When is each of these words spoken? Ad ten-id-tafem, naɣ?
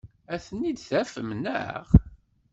Ad 0.33 0.41
ten-id-tafem, 0.45 1.29
naɣ? 1.35 1.85